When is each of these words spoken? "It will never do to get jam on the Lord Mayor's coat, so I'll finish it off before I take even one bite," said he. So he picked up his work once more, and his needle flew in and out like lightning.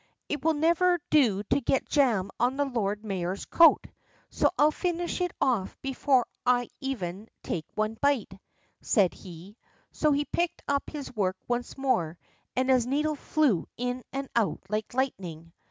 "It 0.27 0.43
will 0.43 0.55
never 0.55 0.97
do 1.11 1.43
to 1.43 1.61
get 1.61 1.87
jam 1.87 2.31
on 2.39 2.57
the 2.57 2.65
Lord 2.65 3.05
Mayor's 3.05 3.45
coat, 3.45 3.85
so 4.31 4.49
I'll 4.57 4.71
finish 4.71 5.21
it 5.21 5.31
off 5.39 5.79
before 5.83 6.25
I 6.43 6.71
take 6.71 6.73
even 6.81 7.27
one 7.75 7.99
bite," 8.01 8.33
said 8.81 9.13
he. 9.13 9.57
So 9.91 10.11
he 10.11 10.25
picked 10.25 10.63
up 10.67 10.89
his 10.89 11.15
work 11.15 11.37
once 11.47 11.77
more, 11.77 12.17
and 12.55 12.71
his 12.71 12.87
needle 12.87 13.13
flew 13.13 13.67
in 13.77 14.01
and 14.11 14.27
out 14.35 14.61
like 14.69 14.95
lightning. 14.95 15.53